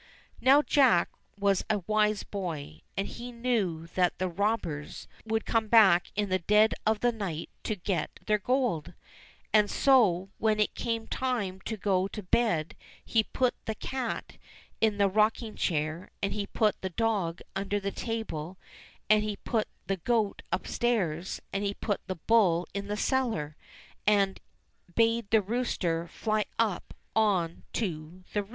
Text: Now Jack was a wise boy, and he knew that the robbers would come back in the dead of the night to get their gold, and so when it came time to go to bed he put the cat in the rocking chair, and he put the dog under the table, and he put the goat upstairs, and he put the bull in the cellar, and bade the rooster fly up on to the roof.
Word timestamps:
Now 0.41 0.63
Jack 0.63 1.09
was 1.37 1.63
a 1.69 1.83
wise 1.85 2.23
boy, 2.23 2.81
and 2.97 3.07
he 3.07 3.31
knew 3.31 3.85
that 3.93 4.17
the 4.17 4.27
robbers 4.27 5.07
would 5.27 5.45
come 5.45 5.67
back 5.67 6.07
in 6.15 6.29
the 6.29 6.39
dead 6.39 6.73
of 6.87 7.01
the 7.01 7.11
night 7.11 7.51
to 7.65 7.75
get 7.75 8.19
their 8.25 8.39
gold, 8.39 8.93
and 9.53 9.69
so 9.69 10.31
when 10.39 10.59
it 10.59 10.73
came 10.73 11.05
time 11.05 11.61
to 11.65 11.77
go 11.77 12.07
to 12.07 12.23
bed 12.23 12.75
he 13.05 13.21
put 13.25 13.53
the 13.65 13.75
cat 13.75 14.37
in 14.79 14.97
the 14.97 15.07
rocking 15.07 15.53
chair, 15.53 16.09
and 16.19 16.33
he 16.33 16.47
put 16.47 16.81
the 16.81 16.89
dog 16.89 17.41
under 17.55 17.79
the 17.79 17.91
table, 17.91 18.57
and 19.07 19.21
he 19.23 19.35
put 19.35 19.67
the 19.85 19.97
goat 19.97 20.41
upstairs, 20.51 21.39
and 21.53 21.63
he 21.63 21.75
put 21.75 22.01
the 22.07 22.15
bull 22.15 22.65
in 22.73 22.87
the 22.87 22.97
cellar, 22.97 23.55
and 24.07 24.39
bade 24.95 25.29
the 25.29 25.43
rooster 25.43 26.07
fly 26.07 26.43
up 26.57 26.95
on 27.15 27.61
to 27.71 28.23
the 28.33 28.41
roof. 28.41 28.49